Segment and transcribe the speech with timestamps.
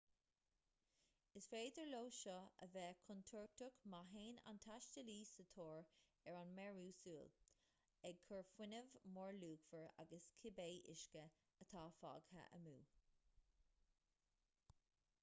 [1.39, 5.91] is féidir leo seo a bheith contúirteach má théann an taistealaí sa tóir
[6.31, 7.29] ar an mearú súl
[8.09, 11.27] ag cur fuinneamh mórluachmhar agus cibé uisce
[11.67, 12.73] atá fágtha amú